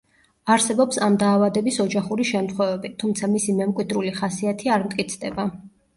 არსებობს 0.53 0.97
ამ 1.07 1.17
დაავადების 1.23 1.77
ოჯახური 1.83 2.25
შემთხვევები, 2.29 2.93
თუმცა 3.05 3.29
მისი 3.35 3.55
მემკვიდრული 3.61 4.15
ხასიათი 4.21 4.73
არ 4.79 4.87
მტკიცდება. 4.89 5.47